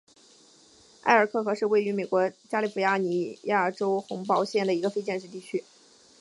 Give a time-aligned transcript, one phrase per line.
[1.03, 5.63] 埃尔克河是位于美国加利福尼亚州洪堡县的一个非建制地区。